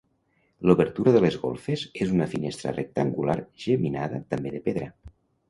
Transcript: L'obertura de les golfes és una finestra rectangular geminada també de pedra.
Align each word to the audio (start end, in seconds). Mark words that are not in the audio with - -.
L'obertura 0.69 1.11
de 1.15 1.19
les 1.25 1.37
golfes 1.43 1.83
és 2.05 2.13
una 2.15 2.27
finestra 2.31 2.73
rectangular 2.79 3.37
geminada 3.67 4.25
també 4.35 4.57
de 4.57 4.65
pedra. 4.71 4.91